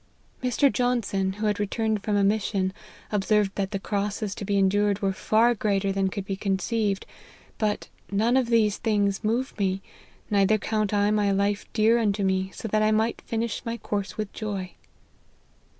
[0.41, 0.73] Mr.
[0.73, 2.73] Johnson, who had returned from a mission,
[3.11, 7.05] observ ed that the crosses to be enduied were far greater than could be conceived;
[7.59, 9.79] but' none of these things move me,
[10.31, 14.17] neither count I my life dear unto me, so that I might finish my course
[14.17, 14.71] with joy.'